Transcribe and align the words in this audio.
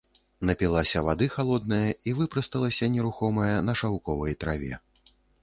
Напілася 0.49 1.03
вады 1.07 1.27
халоднае 1.35 1.89
і 2.07 2.15
выпрасталася, 2.21 2.91
нерухомая, 2.95 3.53
на 3.69 3.77
шаўковай 3.83 4.33
траве. 4.47 4.73